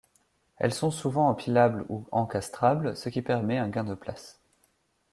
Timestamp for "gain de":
3.69-3.93